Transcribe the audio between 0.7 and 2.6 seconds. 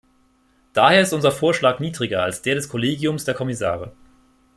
Daher ist unser Vorschlag niedriger als der